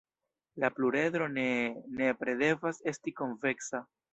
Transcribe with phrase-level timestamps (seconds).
[0.63, 1.45] La pluredro ne
[1.99, 3.87] nepre devas esti konveksa.